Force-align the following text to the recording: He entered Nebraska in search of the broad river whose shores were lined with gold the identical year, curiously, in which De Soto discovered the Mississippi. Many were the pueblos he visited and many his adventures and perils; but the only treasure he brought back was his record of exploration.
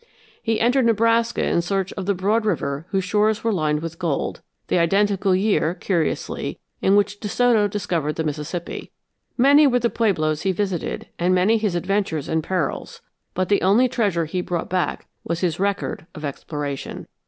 He 0.41 0.59
entered 0.59 0.85
Nebraska 0.87 1.45
in 1.45 1.61
search 1.61 1.93
of 1.93 2.07
the 2.07 2.15
broad 2.15 2.43
river 2.43 2.87
whose 2.89 3.03
shores 3.03 3.43
were 3.43 3.53
lined 3.53 3.83
with 3.83 3.99
gold 3.99 4.41
the 4.67 4.79
identical 4.79 5.35
year, 5.35 5.75
curiously, 5.75 6.57
in 6.81 6.95
which 6.95 7.19
De 7.19 7.27
Soto 7.29 7.67
discovered 7.67 8.15
the 8.15 8.23
Mississippi. 8.23 8.91
Many 9.37 9.67
were 9.67 9.77
the 9.77 9.91
pueblos 9.91 10.41
he 10.41 10.53
visited 10.53 11.09
and 11.19 11.35
many 11.35 11.59
his 11.59 11.75
adventures 11.75 12.27
and 12.29 12.43
perils; 12.43 13.01
but 13.35 13.47
the 13.47 13.61
only 13.61 13.87
treasure 13.87 14.25
he 14.25 14.41
brought 14.41 14.71
back 14.71 15.05
was 15.23 15.41
his 15.41 15.59
record 15.59 16.07
of 16.15 16.25
exploration. 16.25 17.05